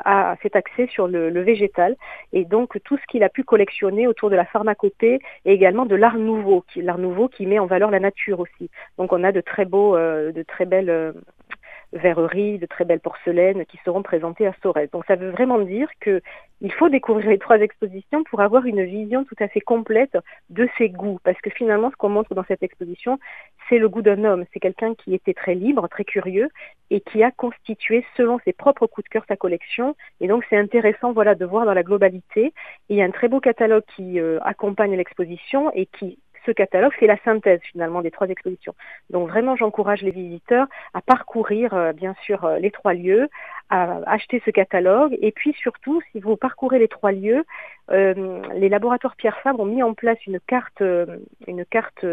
a 0.04 0.36
cet 0.42 0.56
axe 0.56 0.74
sur 0.90 1.08
le, 1.08 1.40
végétal 1.40 1.96
et 2.32 2.44
donc 2.44 2.78
tout 2.84 2.96
ce 2.96 3.06
qu'il 3.06 3.22
a 3.22 3.28
pu 3.28 3.44
collectionner 3.44 4.06
autour 4.06 4.30
de 4.30 4.36
la 4.36 4.44
pharmacopée 4.44 5.20
et 5.44 5.52
également 5.52 5.86
de 5.86 5.94
l'art 5.94 6.18
nouveau, 6.18 6.64
l'art 6.76 6.98
nouveau 6.98 7.28
qui 7.28 7.46
met 7.46 7.58
en 7.58 7.66
valeur 7.66 7.90
la 7.90 8.00
nature 8.00 8.40
aussi. 8.40 8.70
Donc 8.98 9.12
on 9.12 9.24
a 9.24 9.32
de 9.32 9.40
très 9.40 9.64
beaux, 9.64 9.96
euh, 9.96 10.32
de 10.32 10.42
très 10.42 10.66
belles 10.66 10.90
euh, 10.90 11.12
verreries, 11.94 12.58
de 12.58 12.66
très 12.66 12.84
belles 12.84 13.00
porcelaines 13.00 13.64
qui 13.66 13.78
seront 13.84 14.02
présentées 14.02 14.46
à 14.46 14.52
Sorel. 14.62 14.88
Donc 14.92 15.04
ça 15.06 15.16
veut 15.16 15.30
vraiment 15.30 15.58
dire 15.58 15.88
que 16.00 16.20
il 16.60 16.72
faut 16.72 16.88
découvrir 16.88 17.28
les 17.28 17.38
trois 17.38 17.58
expositions 17.58 18.24
pour 18.24 18.40
avoir 18.40 18.64
une 18.64 18.84
vision 18.84 19.24
tout 19.24 19.34
à 19.38 19.48
fait 19.48 19.60
complète 19.60 20.16
de 20.50 20.68
ses 20.78 20.88
goûts. 20.88 21.18
Parce 21.22 21.40
que 21.40 21.50
finalement, 21.50 21.90
ce 21.90 21.96
qu'on 21.96 22.08
montre 22.08 22.34
dans 22.34 22.44
cette 22.44 22.62
exposition, 22.62 23.18
c'est 23.68 23.78
le 23.78 23.88
goût 23.88 24.02
d'un 24.02 24.24
homme. 24.24 24.44
C'est 24.52 24.60
quelqu'un 24.60 24.94
qui 24.94 25.14
était 25.14 25.34
très 25.34 25.54
libre, 25.54 25.88
très 25.88 26.04
curieux 26.04 26.48
et 26.90 27.00
qui 27.00 27.22
a 27.22 27.30
constitué 27.30 28.04
selon 28.16 28.38
ses 28.44 28.52
propres 28.52 28.86
coups 28.86 29.04
de 29.04 29.10
cœur 29.10 29.24
sa 29.28 29.36
collection. 29.36 29.96
Et 30.20 30.28
donc 30.28 30.44
c'est 30.48 30.56
intéressant 30.56 31.12
voilà, 31.12 31.34
de 31.34 31.44
voir 31.44 31.66
dans 31.66 31.74
la 31.74 31.82
globalité. 31.82 32.54
Il 32.88 32.96
y 32.96 33.02
a 33.02 33.04
un 33.04 33.10
très 33.10 33.28
beau 33.28 33.40
catalogue 33.40 33.84
qui 33.96 34.20
euh, 34.20 34.38
accompagne 34.42 34.96
l'exposition 34.96 35.70
et 35.74 35.86
qui 35.86 36.18
ce 36.46 36.52
catalogue, 36.52 36.92
c'est 36.98 37.06
la 37.06 37.18
synthèse 37.24 37.60
finalement 37.72 38.02
des 38.02 38.10
trois 38.10 38.28
expositions. 38.28 38.74
Donc 39.10 39.28
vraiment, 39.28 39.56
j'encourage 39.56 40.02
les 40.02 40.10
visiteurs 40.10 40.66
à 40.92 41.00
parcourir 41.00 41.74
euh, 41.74 41.92
bien 41.92 42.14
sûr 42.24 42.44
euh, 42.44 42.58
les 42.58 42.70
trois 42.70 42.94
lieux, 42.94 43.28
à 43.70 44.00
acheter 44.06 44.42
ce 44.44 44.50
catalogue. 44.50 45.16
Et 45.20 45.32
puis 45.32 45.52
surtout, 45.54 46.00
si 46.12 46.20
vous 46.20 46.36
parcourez 46.36 46.78
les 46.78 46.88
trois 46.88 47.12
lieux, 47.12 47.44
euh, 47.90 48.42
les 48.54 48.68
laboratoires 48.68 49.16
Pierre 49.16 49.38
Fabre 49.40 49.60
ont 49.60 49.66
mis 49.66 49.82
en 49.82 49.94
place 49.94 50.18
une 50.26 50.40
carte, 50.40 50.82
une 51.46 51.64
carte 51.64 52.04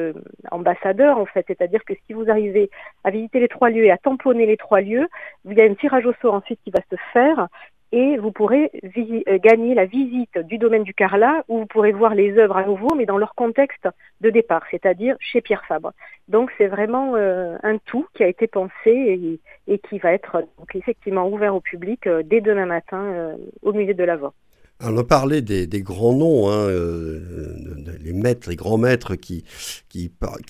ambassadeur 0.52 1.18
en 1.18 1.26
fait, 1.26 1.46
c'est-à-dire 1.48 1.84
que 1.86 1.94
si 2.06 2.14
vous 2.14 2.30
arrivez 2.30 2.70
à 3.04 3.12
visiter 3.12 3.40
les 3.40 3.48
trois 3.48 3.70
lieux 3.70 3.86
et 3.86 3.92
à 3.92 3.98
tamponner 3.98 4.46
les 4.46 4.58
trois 4.58 4.82
lieux, 4.82 5.08
il 5.46 5.58
y 5.58 5.62
a 5.62 5.66
un 5.66 5.74
tirage 5.76 6.06
au 6.06 6.14
sort 6.22 6.34
ensuite 6.34 6.60
qui 6.64 6.72
va 6.72 6.82
se 6.90 6.96
faire 7.14 7.48
et 7.92 8.18
vous 8.18 8.32
pourrez 8.32 8.72
euh, 8.84 9.38
gagner 9.40 9.74
la 9.74 9.86
visite 9.86 10.38
du 10.38 10.58
domaine 10.58 10.84
du 10.84 10.94
Carlat 10.94 11.44
où 11.48 11.60
vous 11.60 11.66
pourrez 11.66 11.92
voir 11.92 12.16
les 12.16 12.38
œuvres 12.38 12.58
à 12.58 12.66
nouveau, 12.66 12.88
mais 12.96 13.06
dans 13.06 13.18
leur 13.18 13.36
contexte 13.36 13.88
de 14.22 14.30
départ, 14.30 14.64
c'est-à-dire 14.72 15.16
chez 15.20 15.42
Pierre 15.42 15.66
Fabre. 15.66 15.94
Donc 16.28 16.52
c'est 16.58 16.68
vraiment 16.68 17.16
euh, 17.16 17.58
un 17.64 17.78
tout 17.78 18.08
qui 18.14 18.24
a 18.24 18.28
été 18.28 18.48
pensé 18.48 19.40
et, 19.68 19.80
qui 19.80 20.00
va 20.00 20.14
être 20.14 20.44
donc, 20.58 20.76
effectivement 20.76 21.28
ouvert 21.28 21.56
au 21.56 21.62
public 21.62 22.08
euh, 22.08 22.24
dès 22.24 22.42
demain 22.42 22.66
matin 22.66 23.36
au 23.62 23.74
musée 23.74 23.94
de 23.94 24.04
la 24.04 24.16
Voix 24.16 24.34
on 24.84 24.98
a 24.98 25.04
parlé 25.04 25.42
des, 25.42 25.82
grands 25.82 26.14
noms, 26.14 26.50
hein, 26.50 26.68
euh, 26.68 27.20
les 28.04 28.14
maîtres, 28.14 28.50
les 28.50 28.56
grands 28.56 28.78
maîtres 28.78 29.16
qui, 29.16 29.44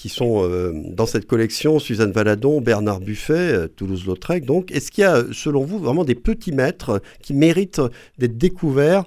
sont 0.08 0.44
euh, 0.44 0.72
dans 0.94 1.06
cette 1.06 1.28
collection, 1.28 1.80
Suzanne 1.80 2.12
Valadon, 2.12 2.62
Bernard 2.62 3.00
Buffet, 3.00 3.34
euh, 3.34 3.68
Toulouse-Lautrec. 3.68 4.46
Donc, 4.46 4.72
est-ce 4.72 4.92
qu'il 4.92 5.04
y 5.04 5.08
a, 5.08 5.24
selon 5.32 5.64
vous, 5.64 5.80
vraiment 5.80 6.04
des 6.04 6.16
petits 6.16 6.52
maîtres 6.52 7.02
qui 7.22 7.34
méritent 7.34 7.82
d'être 8.18 8.38
découverts, 8.38 9.04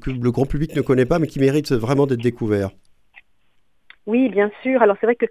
que 0.00 0.10
le 0.10 0.30
grand 0.30 0.46
public 0.46 0.74
ne 0.76 0.82
connaît 0.82 1.06
pas, 1.06 1.18
mais 1.18 1.26
qui 1.26 1.40
méritent 1.40 1.72
vraiment 1.72 2.06
d'être 2.06 2.22
découverts? 2.22 2.70
Oui, 4.06 4.30
bien 4.30 4.50
sûr. 4.62 4.80
Alors 4.80 4.96
c'est 5.00 5.06
vrai 5.06 5.16
que 5.16 5.26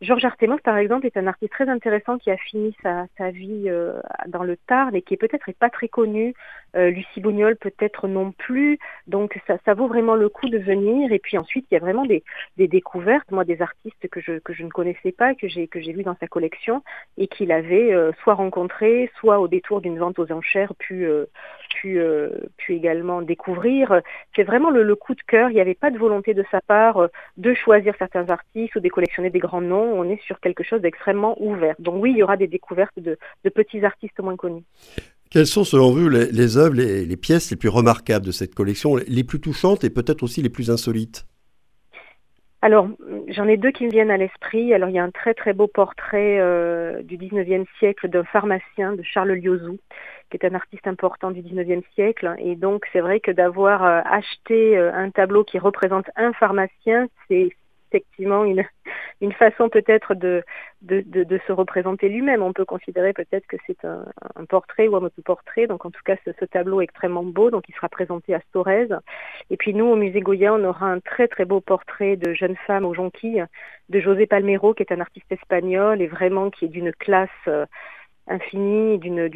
Georges 0.00 0.24
Artemus, 0.24 0.60
par 0.64 0.78
exemple, 0.78 1.04
est 1.04 1.18
un 1.18 1.26
artiste 1.26 1.52
très 1.52 1.68
intéressant 1.68 2.16
qui 2.16 2.30
a 2.30 2.38
fini 2.38 2.74
sa, 2.82 3.30
vie 3.30 3.64
euh, 3.66 4.00
dans 4.28 4.42
le 4.42 4.56
Tarn 4.56 4.94
et 4.94 5.02
qui 5.02 5.18
peut-être 5.18 5.52
pas 5.52 5.68
très 5.68 5.88
connu. 5.88 6.34
Euh, 6.74 6.88
Lucie 6.88 7.20
Bougnol 7.20 7.56
peut-être 7.56 8.08
non 8.08 8.32
plus. 8.32 8.78
Donc 9.06 9.38
ça, 9.46 9.74
vaut 9.74 9.88
vraiment 9.88 10.14
le 10.14 10.30
coup 10.30 10.48
de 10.48 10.56
venir. 10.56 11.12
Et 11.12 11.18
puis 11.18 11.36
ensuite, 11.36 11.66
il 11.70 11.74
y 11.74 11.76
a 11.76 11.80
vraiment 11.80 12.06
des, 12.06 12.22
découvertes, 12.56 13.30
moi, 13.30 13.44
des 13.44 13.60
artistes 13.60 14.08
que 14.08 14.20
je, 14.20 14.62
ne 14.62 14.70
connaissais 14.70 15.12
pas, 15.12 15.34
que 15.34 15.48
j'ai 15.48 15.68
que 15.68 15.80
j'ai 15.80 15.92
vu 15.92 16.02
dans 16.02 16.16
sa 16.18 16.26
collection 16.26 16.82
et 17.18 17.28
qu'il 17.28 17.52
avait 17.52 17.92
euh, 17.92 18.12
soit 18.22 18.34
rencontré, 18.34 19.10
soit 19.18 19.38
au 19.38 19.48
détour 19.48 19.82
d'une 19.82 19.98
vente 19.98 20.18
aux 20.18 20.32
enchères 20.32 20.74
pu 20.76 21.06
pu, 21.70 22.00
pu 22.56 22.74
également 22.74 23.22
découvrir. 23.22 24.00
C'est 24.36 24.42
vraiment 24.42 24.70
le, 24.70 24.82
le, 24.82 24.96
coup 24.96 25.14
de 25.14 25.22
cœur. 25.26 25.50
Il 25.50 25.54
n'y 25.54 25.60
avait 25.60 25.74
pas 25.74 25.90
de 25.90 25.98
volonté 25.98 26.34
de 26.34 26.44
sa 26.50 26.60
part 26.60 27.08
de 27.36 27.54
choisir 27.54 27.94
certains 27.98 28.28
artistes 28.28 28.76
ou 28.76 28.80
de 28.80 28.88
collectionner 28.88 29.30
des 29.30 29.38
grands 29.38 29.60
noms 29.60 30.00
on 30.00 30.04
est 30.04 30.20
sur 30.22 30.40
quelque 30.40 30.64
chose 30.64 30.80
d'extrêmement 30.80 31.40
ouvert. 31.40 31.74
Donc 31.78 32.02
oui, 32.02 32.12
il 32.12 32.18
y 32.18 32.22
aura 32.22 32.36
des 32.36 32.46
découvertes 32.46 32.98
de, 32.98 33.18
petits 33.54 33.84
artistes 33.84 34.18
moins 34.20 34.36
connus. 34.36 34.64
Quelles 35.30 35.46
sont 35.46 35.64
selon 35.64 35.92
vous 35.92 36.08
les, 36.08 36.58
œuvres, 36.58 36.74
les, 36.74 37.04
les, 37.04 37.16
pièces 37.16 37.50
les 37.50 37.56
plus 37.56 37.68
remarquables 37.68 38.26
de 38.26 38.32
cette 38.32 38.54
collection, 38.54 38.96
les 38.96 39.24
plus 39.24 39.40
touchantes 39.40 39.84
et 39.84 39.90
peut-être 39.90 40.22
aussi 40.22 40.42
les 40.42 40.48
plus 40.48 40.70
insolites? 40.70 41.26
Alors, 42.62 42.88
j'en 43.28 43.48
ai 43.48 43.56
deux 43.56 43.70
qui 43.70 43.86
me 43.86 43.90
viennent 43.90 44.10
à 44.10 44.18
l'esprit. 44.18 44.74
Alors, 44.74 44.90
il 44.90 44.94
y 44.94 44.98
a 44.98 45.04
un 45.04 45.10
très 45.10 45.32
très 45.32 45.54
beau 45.54 45.66
portrait 45.66 46.38
euh, 46.40 47.02
du 47.02 47.16
19e 47.16 47.64
siècle 47.78 48.08
d'un 48.08 48.24
pharmacien, 48.24 48.92
de 48.92 49.02
Charles 49.02 49.32
Liozou, 49.32 49.78
qui 50.30 50.36
est 50.36 50.46
un 50.46 50.54
artiste 50.54 50.86
important 50.86 51.30
du 51.30 51.42
19e 51.42 51.82
siècle. 51.94 52.34
Et 52.38 52.56
donc, 52.56 52.86
c'est 52.92 53.00
vrai 53.00 53.20
que 53.20 53.30
d'avoir 53.30 53.84
euh, 53.84 54.00
acheté 54.04 54.78
euh, 54.78 54.92
un 54.92 55.10
tableau 55.10 55.44
qui 55.44 55.58
représente 55.58 56.06
un 56.16 56.32
pharmacien, 56.32 57.08
c'est 57.28 57.50
effectivement 57.90 58.44
une, 58.44 58.64
une 59.20 59.32
façon 59.32 59.68
peut-être 59.68 60.14
de, 60.14 60.42
de, 60.82 61.02
de, 61.06 61.40
se 61.46 61.52
représenter 61.52 62.08
lui-même. 62.08 62.42
On 62.42 62.52
peut 62.52 62.64
considérer 62.64 63.12
peut-être 63.12 63.46
que 63.46 63.56
c'est 63.66 63.84
un, 63.84 64.04
un, 64.36 64.44
portrait 64.44 64.88
ou 64.88 64.96
un 64.96 65.02
autoportrait. 65.02 65.66
Donc 65.66 65.84
en 65.84 65.90
tout 65.90 66.00
cas, 66.04 66.16
ce, 66.24 66.44
tableau 66.44 66.80
est 66.80 66.84
extrêmement 66.84 67.24
beau. 67.24 67.50
Donc 67.50 67.68
il 67.68 67.74
sera 67.74 67.88
présenté 67.88 68.34
à 68.34 68.40
Storez. 68.48 68.88
Et 69.50 69.56
puis 69.56 69.74
nous, 69.74 69.86
au 69.86 69.96
musée 69.96 70.20
Goya, 70.20 70.54
on 70.54 70.64
aura 70.64 70.86
un 70.86 71.00
très 71.00 71.28
très 71.28 71.44
beau 71.44 71.60
portrait 71.60 72.16
de 72.16 72.32
jeune 72.34 72.56
femme 72.66 72.84
aux 72.84 72.94
jonquilles 72.94 73.44
de 73.88 74.00
José 74.00 74.26
Palmero, 74.26 74.74
qui 74.74 74.82
est 74.82 74.92
un 74.92 75.00
artiste 75.00 75.30
espagnol 75.30 76.00
et 76.00 76.06
vraiment 76.06 76.50
qui 76.50 76.66
est 76.66 76.68
d'une 76.68 76.92
classe 76.92 77.28
euh, 77.48 77.66
infinie, 78.26 78.98
d'une 78.98 79.30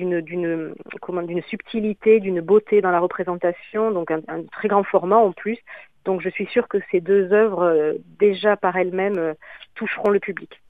subtilité, 1.48 2.20
d'une 2.20 2.40
beauté 2.40 2.80
dans 2.80 2.90
la 2.90 3.00
représentation, 3.00 3.90
donc 3.90 4.10
un, 4.10 4.20
très 4.52 4.68
grand 4.68 4.84
format 4.84 5.16
en 5.16 5.32
plus. 5.32 5.58
Donc 6.04 6.20
je 6.20 6.28
suis 6.28 6.46
sûre 6.46 6.68
que 6.68 6.78
ces 6.90 7.00
deux 7.00 7.32
œuvres, 7.32 7.62
euh, 7.62 7.94
déjà 8.18 8.56
par 8.56 8.76
elles-mêmes, 8.76 9.18
euh, 9.18 9.34
toucheront 9.74 10.10
le 10.10 10.20
public. 10.20 10.60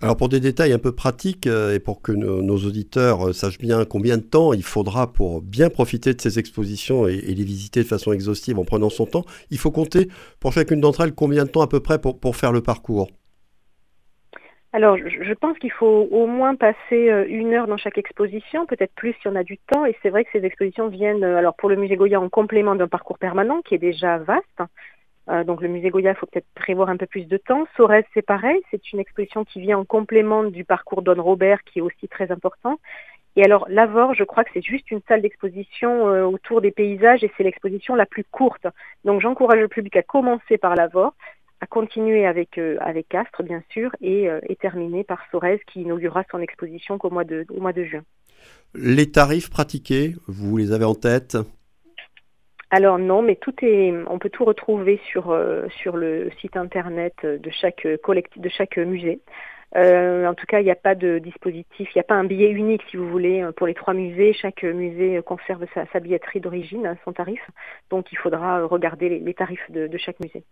Alors 0.00 0.16
pour 0.16 0.28
des 0.28 0.40
détails 0.40 0.72
un 0.72 0.78
peu 0.78 0.92
pratiques 0.92 1.46
euh, 1.46 1.74
et 1.74 1.80
pour 1.80 2.00
que 2.00 2.12
nos, 2.12 2.56
auditeurs 2.58 3.34
sachent 3.34 3.58
bien 3.58 3.84
combien 3.84 4.18
de 4.18 4.22
temps 4.22 4.52
il 4.52 4.62
faudra 4.62 5.12
pour 5.12 5.42
bien 5.42 5.68
profiter 5.68 6.14
de 6.14 6.20
ces 6.20 6.38
expositions 6.38 7.08
et, 7.08 7.16
les 7.16 7.44
visiter 7.44 7.82
de 7.82 7.88
façon 7.88 8.12
exhaustive 8.12 8.58
en 8.58 8.64
prenant 8.64 8.90
son 8.90 9.06
temps, 9.06 9.24
il 9.50 9.58
faut 9.58 9.70
compter 9.70 10.08
pour 10.38 10.52
chacune 10.52 10.80
d'entre 10.80 11.00
elles 11.00 11.14
combien 11.14 11.44
de 11.44 11.50
temps 11.50 11.62
à 11.62 11.68
peu 11.68 11.80
près 11.80 12.00
pour, 12.00 12.20
pour 12.20 12.36
faire 12.36 12.52
le 12.52 12.62
parcours? 12.62 13.08
Alors, 14.74 14.96
je 14.96 15.32
pense 15.34 15.56
qu'il 15.58 15.70
faut 15.70 16.08
au 16.10 16.26
moins 16.26 16.56
passer 16.56 17.08
euh, 17.08 17.24
une 17.28 17.54
heure 17.54 17.68
dans 17.68 17.76
chaque 17.76 17.96
exposition, 17.96 18.66
peut-être 18.66 18.92
plus 18.96 19.14
si 19.22 19.28
on 19.28 19.36
a 19.36 19.44
du 19.44 19.56
temps. 19.56 19.86
Et 19.86 19.96
c'est 20.02 20.10
vrai 20.10 20.24
que 20.24 20.30
ces 20.32 20.44
expositions 20.44 20.88
viennent, 20.88 21.22
euh, 21.22 21.38
alors 21.38 21.54
pour 21.54 21.68
le 21.68 21.76
musée 21.76 21.94
Goya, 21.94 22.20
en 22.20 22.28
complément 22.28 22.74
d'un 22.74 22.88
parcours 22.88 23.16
permanent 23.16 23.62
qui 23.62 23.76
est 23.76 23.78
déjà 23.78 24.18
vaste. 24.18 24.62
Euh, 25.28 25.44
donc 25.44 25.62
le 25.62 25.68
musée 25.68 25.90
Goya, 25.90 26.10
il 26.10 26.16
faut 26.16 26.26
peut-être 26.26 26.48
prévoir 26.56 26.88
un 26.88 26.96
peu 26.96 27.06
plus 27.06 27.28
de 27.28 27.36
temps. 27.36 27.68
Sorès, 27.76 28.04
c'est 28.14 28.26
pareil, 28.26 28.60
c'est 28.72 28.92
une 28.92 28.98
exposition 28.98 29.44
qui 29.44 29.60
vient 29.60 29.78
en 29.78 29.84
complément 29.84 30.42
du 30.42 30.64
parcours 30.64 31.02
Don 31.02 31.22
Robert, 31.22 31.62
qui 31.62 31.78
est 31.78 31.82
aussi 31.82 32.08
très 32.08 32.32
important. 32.32 32.80
Et 33.36 33.44
alors, 33.44 33.66
Lavore, 33.68 34.14
je 34.14 34.24
crois 34.24 34.42
que 34.42 34.50
c'est 34.54 34.62
juste 34.62 34.90
une 34.90 35.02
salle 35.06 35.22
d'exposition 35.22 36.04
autour 36.26 36.60
des 36.60 36.70
paysages 36.72 37.22
et 37.22 37.30
c'est 37.36 37.42
l'exposition 37.44 37.94
la 37.94 38.06
plus 38.06 38.24
courte. 38.24 38.66
Donc, 39.04 39.20
j'encourage 39.20 39.58
le 39.58 39.68
public 39.68 39.96
à 39.96 40.02
commencer 40.02 40.56
par 40.56 40.76
Lavore, 40.76 41.14
à 41.60 41.66
continuer 41.66 42.26
avec, 42.26 42.58
euh, 42.58 42.76
avec 42.80 43.08
Castres, 43.08 43.42
bien 43.42 43.62
sûr, 43.70 43.90
et, 44.00 44.28
euh, 44.28 44.40
et 44.48 44.56
terminer 44.56 45.04
par 45.04 45.20
Sorez, 45.30 45.60
qui 45.66 45.82
inaugurera 45.82 46.24
son 46.30 46.40
exposition 46.40 46.98
qu'au 46.98 47.10
mois 47.10 47.24
de, 47.24 47.46
au 47.50 47.60
mois 47.60 47.72
de 47.72 47.84
juin. 47.84 48.02
Les 48.74 49.10
tarifs 49.10 49.50
pratiqués, 49.50 50.14
vous 50.26 50.56
les 50.56 50.72
avez 50.72 50.84
en 50.84 50.94
tête? 50.94 51.38
Alors 52.70 52.98
non, 52.98 53.22
mais 53.22 53.36
tout 53.36 53.54
est, 53.62 53.94
on 54.08 54.18
peut 54.18 54.30
tout 54.30 54.44
retrouver 54.44 55.00
sur 55.10 55.30
euh, 55.30 55.68
sur 55.80 55.96
le 55.96 56.30
site 56.40 56.56
internet 56.56 57.14
de 57.24 57.50
chaque 57.50 57.86
collectif, 58.02 58.42
de 58.42 58.48
chaque 58.48 58.76
musée. 58.78 59.20
Euh, 59.76 60.26
en 60.26 60.34
tout 60.34 60.46
cas, 60.46 60.60
il 60.60 60.64
n'y 60.64 60.70
a 60.70 60.76
pas 60.76 60.94
de 60.94 61.18
dispositif, 61.18 61.88
il 61.90 61.96
n'y 61.96 62.00
a 62.00 62.04
pas 62.04 62.14
un 62.14 62.24
billet 62.24 62.50
unique, 62.50 62.82
si 62.90 62.96
vous 62.96 63.08
voulez, 63.08 63.44
pour 63.56 63.66
les 63.66 63.74
trois 63.74 63.94
musées. 63.94 64.32
Chaque 64.32 64.62
musée 64.62 65.20
conserve 65.24 65.66
sa, 65.74 65.86
sa 65.86 66.00
billetterie 66.00 66.40
d'origine, 66.40 66.86
hein, 66.86 66.96
son 67.04 67.12
tarif. 67.12 67.40
Donc, 67.90 68.10
il 68.12 68.18
faudra 68.18 68.64
regarder 68.66 69.08
les, 69.08 69.18
les 69.20 69.34
tarifs 69.34 69.70
de, 69.70 69.86
de 69.86 69.98
chaque 69.98 70.20
musée. 70.20 70.44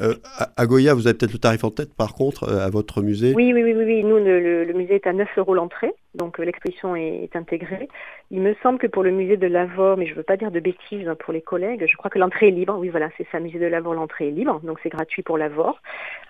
Euh, 0.00 0.14
à 0.56 0.66
Goya, 0.66 0.94
vous 0.94 1.06
avez 1.06 1.16
peut-être 1.16 1.32
le 1.32 1.38
tarif 1.38 1.64
en 1.64 1.70
tête, 1.70 1.94
par 1.94 2.14
contre, 2.14 2.44
euh, 2.44 2.64
à 2.64 2.70
votre 2.70 3.02
musée 3.02 3.32
Oui, 3.34 3.52
oui, 3.52 3.62
oui, 3.64 3.72
oui. 3.74 4.04
Nous, 4.04 4.16
le, 4.16 4.72
musée 4.72 4.96
est 4.96 5.06
à 5.06 5.12
9 5.12 5.28
euros 5.38 5.54
l'entrée, 5.54 5.92
donc 6.14 6.38
euh, 6.38 6.44
l'exposition 6.44 6.94
est, 6.94 7.34
intégrée. 7.34 7.88
Il 8.30 8.40
me 8.40 8.54
semble 8.62 8.78
que 8.78 8.86
pour 8.86 9.02
le 9.02 9.10
musée 9.10 9.36
de 9.36 9.46
Lavore, 9.46 9.96
mais 9.96 10.06
je 10.06 10.12
ne 10.12 10.16
veux 10.16 10.22
pas 10.22 10.36
dire 10.36 10.50
de 10.50 10.60
bêtises 10.60 11.08
hein, 11.08 11.16
pour 11.18 11.32
les 11.32 11.42
collègues, 11.42 11.84
je 11.90 11.96
crois 11.96 12.10
que 12.10 12.18
l'entrée 12.18 12.48
est 12.48 12.52
libre. 12.52 12.76
Oui, 12.78 12.90
voilà, 12.90 13.08
c'est 13.16 13.26
ça, 13.32 13.40
musée 13.40 13.58
de 13.58 13.66
Lavore, 13.66 13.94
l'entrée 13.94 14.28
est 14.28 14.32
libre, 14.32 14.60
donc 14.60 14.78
c'est 14.82 14.88
gratuit 14.88 15.22
pour 15.22 15.36
Lavore. 15.36 15.80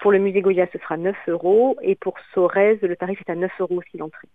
Pour 0.00 0.12
le 0.12 0.19
musée 0.19 0.41
Goya, 0.41 0.67
ce 0.73 0.79
sera 0.79 0.97
9 0.97 1.15
euros, 1.29 1.77
et 1.83 1.95
pour 1.95 2.15
Sorez, 2.33 2.79
le 2.81 2.97
tarif 2.97 3.21
est 3.27 3.31
à 3.31 3.35
9 3.35 3.50
euros 3.61 3.77
aussi 3.77 3.99
l'entrée. 3.99 4.29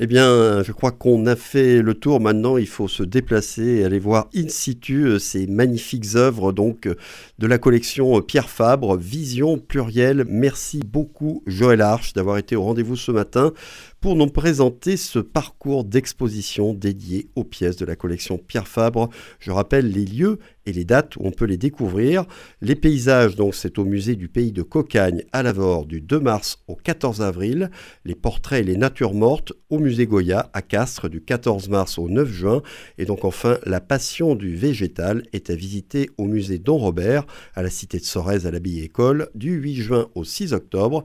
Eh 0.00 0.06
bien, 0.06 0.62
je 0.62 0.72
crois 0.72 0.90
qu'on 0.90 1.26
a 1.26 1.36
fait 1.36 1.82
le 1.82 1.94
tour. 1.94 2.20
Maintenant, 2.20 2.56
il 2.56 2.66
faut 2.66 2.88
se 2.88 3.02
déplacer 3.02 3.62
et 3.62 3.84
aller 3.84 3.98
voir 3.98 4.28
in 4.34 4.48
situ 4.48 5.04
euh, 5.04 5.18
ces 5.18 5.46
magnifiques 5.46 6.16
œuvres 6.16 6.52
donc 6.52 6.86
euh, 6.86 6.96
de 7.38 7.46
la 7.46 7.58
collection 7.58 8.16
euh, 8.16 8.20
Pierre 8.22 8.48
Fabre, 8.48 8.96
Vision 8.96 9.58
plurielle. 9.58 10.24
Merci 10.28 10.80
beaucoup, 10.80 11.42
Joël 11.46 11.82
Arche, 11.82 12.14
d'avoir 12.14 12.38
été 12.38 12.56
au 12.56 12.62
rendez-vous 12.62 12.96
ce 12.96 13.12
matin 13.12 13.52
pour 14.02 14.16
nous 14.16 14.26
présenter 14.26 14.96
ce 14.96 15.20
parcours 15.20 15.84
d'exposition 15.84 16.74
dédié 16.74 17.28
aux 17.36 17.44
pièces 17.44 17.76
de 17.76 17.86
la 17.86 17.94
collection 17.94 18.36
Pierre 18.36 18.66
Fabre. 18.66 19.08
Je 19.38 19.52
rappelle 19.52 19.92
les 19.92 20.04
lieux 20.04 20.40
et 20.66 20.72
les 20.72 20.84
dates 20.84 21.16
où 21.16 21.20
on 21.22 21.30
peut 21.30 21.44
les 21.44 21.56
découvrir. 21.56 22.24
Les 22.60 22.74
paysages, 22.74 23.36
donc 23.36 23.54
c'est 23.54 23.78
au 23.78 23.84
musée 23.84 24.16
du 24.16 24.28
pays 24.28 24.50
de 24.50 24.62
Cocagne 24.62 25.22
à 25.32 25.44
Lavore 25.44 25.86
du 25.86 26.00
2 26.00 26.18
mars 26.18 26.58
au 26.66 26.74
14 26.74 27.22
avril. 27.22 27.70
Les 28.04 28.16
portraits 28.16 28.60
et 28.60 28.64
les 28.64 28.76
natures 28.76 29.14
mortes 29.14 29.52
au 29.70 29.78
musée 29.78 30.06
Goya 30.06 30.50
à 30.52 30.62
Castres 30.62 31.08
du 31.08 31.20
14 31.20 31.68
mars 31.68 31.96
au 31.96 32.08
9 32.08 32.28
juin. 32.28 32.62
Et 32.98 33.04
donc 33.04 33.24
enfin, 33.24 33.58
la 33.66 33.80
passion 33.80 34.34
du 34.34 34.54
végétal 34.54 35.22
est 35.32 35.48
à 35.48 35.54
visiter 35.54 36.10
au 36.18 36.24
musée 36.24 36.58
Don 36.58 36.76
Robert 36.76 37.24
à 37.54 37.62
la 37.62 37.70
cité 37.70 37.98
de 37.98 38.04
Sorèze 38.04 38.46
à 38.46 38.50
l'abbaye 38.50 38.80
école 38.80 39.28
du 39.36 39.52
8 39.52 39.76
juin 39.76 40.08
au 40.16 40.24
6 40.24 40.52
octobre. 40.54 41.00